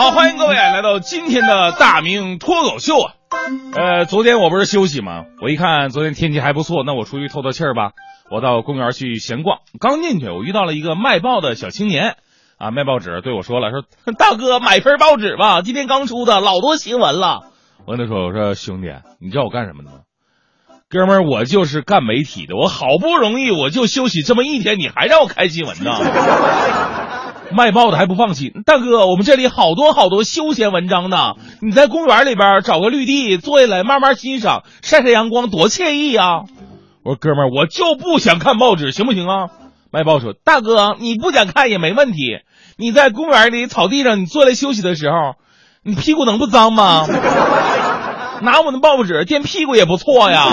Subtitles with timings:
[0.00, 3.12] 好，欢迎各位来到今天的大明脱口秀啊！
[3.74, 5.24] 呃，昨天我不是休息吗？
[5.42, 7.90] 我一看昨天天气还不错，那我出去透透气儿吧。
[8.30, 12.16] 我到公园去闲逛，刚进去我遇到了一个卖报的小青年
[12.56, 13.82] 啊，卖报纸对我说了，说
[14.14, 17.42] 大哥买份报纸吧，今天刚出的，老多新闻了。
[17.84, 18.88] 我跟他说，我说兄弟，
[19.20, 19.98] 你知道我干什么的吗？
[20.88, 25.92] 哥们儿，我就是干媒体的，我好不容易我就休息这么一天，你还让我开新闻呢？
[27.52, 31.34] 卖报的还不放心，大哥，我们这里好多好多休闲文章呢。
[31.60, 36.44] 你在公园里边找个绿地坐下来慢慢欣赏，晒晒阳光，多惬意啊！
[37.02, 39.48] 我说哥们儿，我就不想看报纸，行不行啊？
[39.90, 42.38] 卖报说，大哥，你不想看也没问题。
[42.76, 45.34] 你在公园里草地上，你坐来休息的时候，
[45.82, 47.06] 你屁股能不脏吗？
[48.42, 50.46] 拿我的报纸垫屁股也不错呀。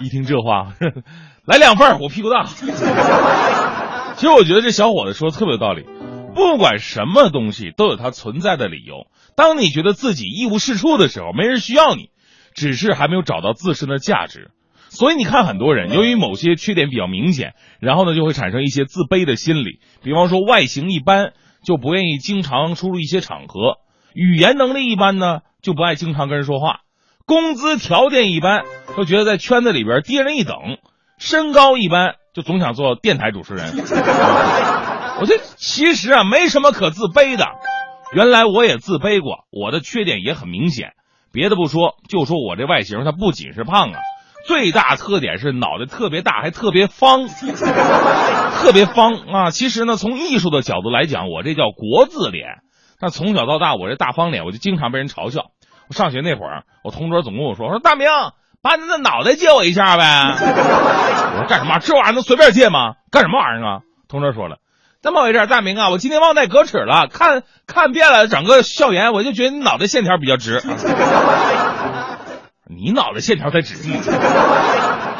[0.00, 0.72] 一听这话，
[1.46, 2.46] 来两份我屁股大。
[4.16, 5.84] 其实我觉得这小伙子说的特别有道理，
[6.34, 9.06] 不管什么东西都有它存在的理由。
[9.36, 12.10] 当你觉得自己一无是处的时候，没人需要你，
[12.54, 14.50] 只是还没有找到自身的价值。
[14.88, 19.80] 所以你看，很多人由于某些缺点比较明显，然后呢就会产生一些自卑的心理。
[20.02, 21.32] 比方说外形一般，
[21.64, 23.80] 就不愿意经常出入一些场合；
[24.14, 26.82] 语言能力一般呢，就不爱经常跟人说话；
[27.26, 28.62] 工资条件一般，
[28.96, 30.78] 都觉得在圈子里边低人一等；
[31.18, 32.14] 身高一般。
[32.34, 33.64] 就总想做电台主持人，
[35.20, 37.46] 我这其实啊没什么可自卑的，
[38.12, 40.94] 原来我也自卑过，我的缺点也很明显，
[41.32, 44.00] 别的不说，就说我这外形，它不仅是胖啊，
[44.48, 47.28] 最大特点是脑袋特别大，还特别方，
[48.58, 49.50] 特别方啊。
[49.50, 52.58] 其实呢，从艺术的角度来讲，我这叫国字脸。
[53.00, 55.46] 但从小到大，我这大方脸，我就经常被人嘲笑。
[55.88, 58.08] 我上学那会儿，我同桌总跟我说，说大明。
[58.64, 60.36] 把你的脑袋借我一下呗！
[60.40, 61.78] 我说干什么？
[61.80, 62.94] 这玩意儿能随便借吗？
[63.10, 63.80] 干什么玩意儿啊？
[64.08, 64.56] 同桌说了，
[65.02, 70.62] 这么回事大明啊，我今天忘带格尺了，看看遍了整个校园，我就觉得你脑袋线条比较直。
[72.66, 74.00] 你脑袋线条才直呢。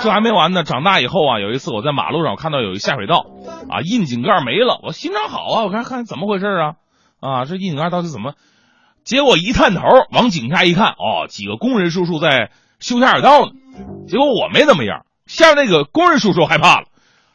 [0.00, 3.26] 这还没完呢，长大以后啊，有一次我在马路上看到有一下水道，
[3.68, 6.74] 啊，窨井盖没了，我心肠好啊，我看看怎么回事啊？
[7.20, 8.34] 啊，这窨井盖到底怎么？
[9.02, 9.80] 结果一探头
[10.12, 12.52] 往井下一看，哦，几个工人叔叔在。
[12.82, 13.52] 修下水道呢，
[14.06, 16.86] 结果我没怎么样，下面那个工人叔叔害怕了，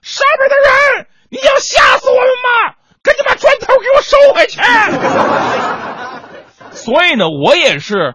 [0.02, 2.76] 上面的人，你要吓死我们吗？
[3.02, 4.60] 赶紧把砖头给我收回去。
[6.76, 8.14] 所以呢，我也是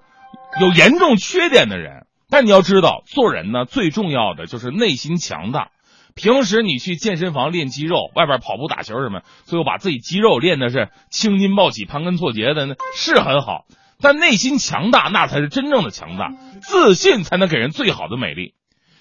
[0.60, 5.68] 有严重缺点的人，但你要知道，做人呢最重要的就是内心强大。
[6.14, 13.64] 平时你去健身房练肌肉，外边跑步打球什么，最后把自己肌肉练的是青筋暴起、盘根错节的，那是很好。
[14.02, 16.32] 但内心强大，那才是真正的强大。
[16.60, 18.54] 自信才能给人最好的美丽。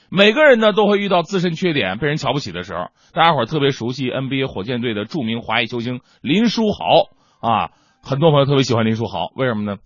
[0.09, 2.88] 每个人呢都会遇到自身缺点，被人瞧不起的时候。
[3.13, 7.07] 大家伙特别熟悉 NBA 火箭队的著名华裔球星林书豪
[7.39, 7.72] 啊，
[8.03, 9.78] 很多朋友特别喜欢林书豪，为什么呢？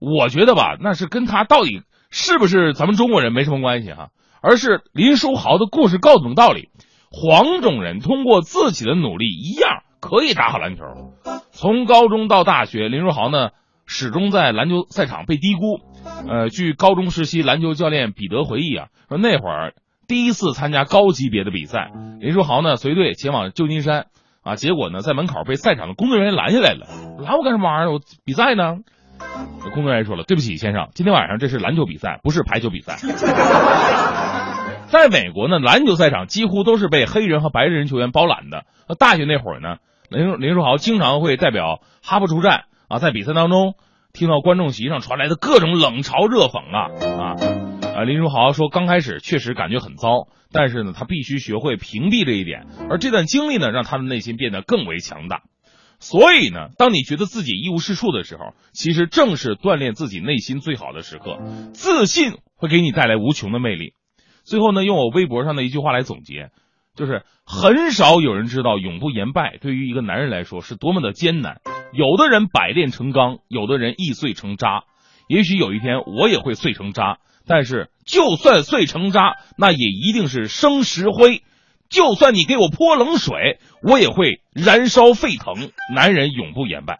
[0.00, 4.08] 我觉得吧，那是跟他到底是不是咱们中国人没什么关系哈，
[4.42, 6.68] 而是林书豪的故事告诉我们道理：
[7.10, 10.82] 黄种人通过自己的努力，一样可以打好篮球。
[11.52, 13.50] 从高中到大学，林书豪呢？
[13.86, 15.80] 始终在篮球赛场被低估。
[16.28, 19.74] 呃，据高中时期篮球教练彼得回忆啊，说那会儿
[20.06, 21.90] 第一次参加高级别的比赛，
[22.20, 24.06] 林书豪呢随队前往旧金山
[24.42, 26.86] 啊，结果呢在门口被赛场的工作人员拦下来了。
[27.22, 27.92] 拦我干什么玩意儿？
[27.92, 28.76] 我比赛呢？
[29.72, 32.96] 工作人员说了：“对不起，先生，今天晚上这是篮球比赛，不是排球比赛。
[34.88, 38.64] ”在美国呢，篮球赛场几乎都是被黑人和白人球员包揽的。
[38.98, 39.76] 大学那会儿呢，
[40.10, 42.64] 林林书豪经常会代表哈佛出战。
[42.88, 43.74] 啊，在比赛当中，
[44.12, 46.90] 听到观众席上传来的各种冷嘲热讽啊
[47.20, 48.00] 啊！
[48.00, 55.42] 啊，林书豪说，刚开始确实感觉很糟，但是呢，他必须学会屏蔽这一点，而这段经历呢，让他的内心变得更为强大。
[56.00, 61.38] 所以呢，当你觉得自己一无是处的时候，其实正是锻炼自己内心最好的时刻。
[61.72, 63.94] 自信会给你带来无穷的魅力。
[64.42, 66.50] 最后呢，用我微博上的一句话来总结，
[66.94, 71.60] 就是很少有人知道永不言败对于一个男人来说是多么的艰难。
[71.94, 74.82] 有的人百炼成钢，有的人易碎成渣。
[75.28, 81.42] 也许有一天我也会碎成渣，但是就算碎成渣，那也一定是生石灰。
[81.88, 85.70] 就算你给我泼冷水，我也会燃烧沸腾。
[85.94, 86.98] 男人永不言败。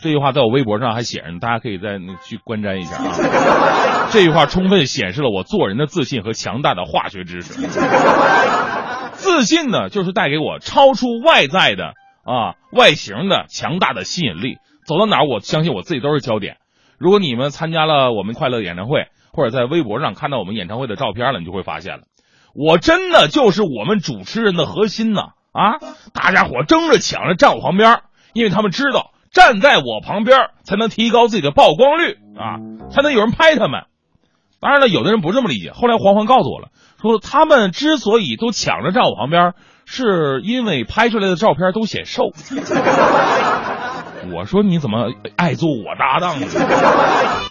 [0.00, 4.08] 这句话在我微博上还写着，大家可以再那去观瞻一下啊。
[4.12, 7.54] 这句话充分显示了我做人的自信和强大的化学知识。
[9.14, 11.94] 自信呢，就是带给我超出外在的。
[12.24, 14.56] 啊，外形的强大的吸引力，
[14.86, 16.56] 走到哪儿，我相信我自己都是焦点。
[16.98, 22.04] 如果你们参加了我们快乐演唱会，或者在微博上看到我们演唱会的照片了，你就会发现了，
[22.54, 25.22] 我真的就是我们主持人的核心呢。
[25.52, 25.78] 啊，
[26.12, 28.00] 大家伙争着抢着站我旁边，
[28.32, 32.58] 因为他们知道站在我旁边才能提高自己的曝光率啊，
[32.90, 33.84] 才能有人拍他们。
[34.58, 35.70] 当然了，有的人不这么理解。
[35.70, 36.70] 后来黄黄告诉我了，
[37.00, 39.52] 说他们之所以都抢着站我旁边，
[39.86, 42.32] 是因为拍出来的照片都显瘦。
[44.32, 46.40] 我说你怎么爱做我搭档？
[46.40, 46.46] 呢